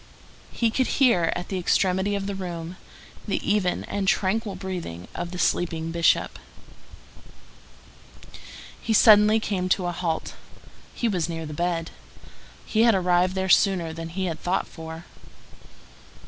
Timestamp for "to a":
9.69-9.91